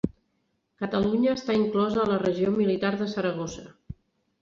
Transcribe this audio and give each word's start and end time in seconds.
Catalunya 0.83 1.35
està 1.41 1.59
inclosa 1.59 2.01
en 2.07 2.11
la 2.15 2.19
regió 2.25 2.57
militar 2.59 2.95
de 3.05 3.13
Saragossa. 3.15 3.71